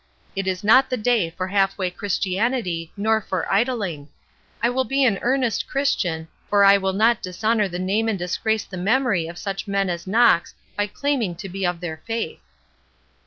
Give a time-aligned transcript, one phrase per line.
[0.35, 4.09] It is not the day for half way Christianity nor for idling;
[4.59, 8.63] I will be an earnest Christian, or I will not dishonor the name and disgrace
[8.63, 12.41] the memory of such men as Knox by claiming to be of their faith."